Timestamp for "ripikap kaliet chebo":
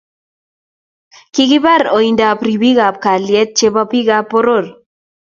2.47-3.81